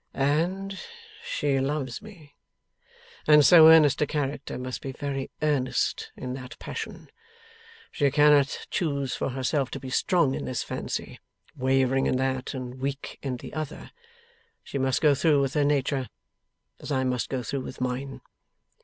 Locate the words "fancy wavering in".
10.63-12.15